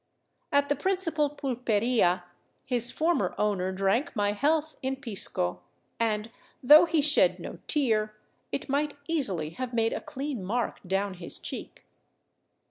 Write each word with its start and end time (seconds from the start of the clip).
At 0.51 0.67
the 0.67 0.75
prin 0.75 0.95
cipal 0.95 1.37
piilperia 1.37 2.23
his 2.65 2.89
former 2.89 3.35
owner 3.37 3.71
drank 3.71 4.15
my 4.15 4.31
health 4.31 4.75
in 4.81 4.95
pisco, 4.95 5.61
and, 5.99 6.31
though 6.63 6.85
he 6.85 7.01
shed 7.03 7.37
no 7.37 7.59
tear, 7.67 8.15
it 8.51 8.67
might 8.67 8.95
easily 9.07 9.51
have 9.51 9.75
made 9.75 9.93
a 9.93 10.01
clean 10.01 10.43
mark 10.43 10.79
down 10.87 11.13
his 11.13 11.37
cheek. 11.37 11.85